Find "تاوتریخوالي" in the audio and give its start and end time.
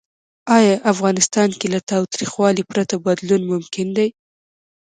1.91-2.63